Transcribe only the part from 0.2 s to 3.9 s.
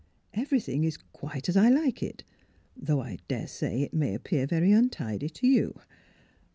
Everything is quite as I like it— though I dare say